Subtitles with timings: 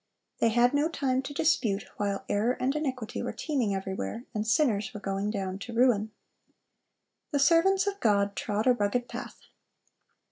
[0.39, 4.95] They had no time to dispute, while error and iniquity were teeming everywhere, and sinners
[4.95, 6.09] were going down to ruin.
[7.29, 9.41] The servants of God trod a rugged path.